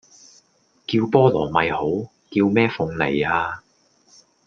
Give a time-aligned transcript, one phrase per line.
[0.87, 2.11] 叫菠蘿咪好！
[2.31, 3.61] 叫咩鳳梨呀